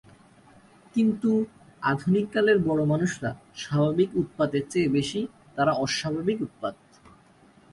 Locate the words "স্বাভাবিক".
3.55-4.09